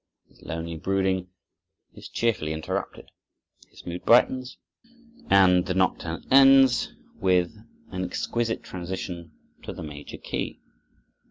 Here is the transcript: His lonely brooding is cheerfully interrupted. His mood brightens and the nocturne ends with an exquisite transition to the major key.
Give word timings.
His 0.27 0.41
lonely 0.41 0.77
brooding 0.77 1.29
is 1.93 2.09
cheerfully 2.09 2.53
interrupted. 2.53 3.11
His 3.69 3.85
mood 3.85 4.03
brightens 4.03 4.57
and 5.29 5.67
the 5.67 5.75
nocturne 5.75 6.25
ends 6.31 6.91
with 7.19 7.55
an 7.91 8.03
exquisite 8.03 8.63
transition 8.63 9.31
to 9.61 9.73
the 9.73 9.83
major 9.83 10.17
key. 10.17 10.59